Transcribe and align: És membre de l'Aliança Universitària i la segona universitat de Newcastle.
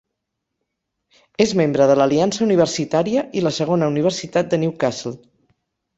És 1.45 1.51
membre 1.59 1.87
de 1.91 1.97
l'Aliança 2.01 2.43
Universitària 2.47 3.27
i 3.41 3.47
la 3.49 3.55
segona 3.59 3.91
universitat 3.95 4.51
de 4.55 4.61
Newcastle. 4.65 5.15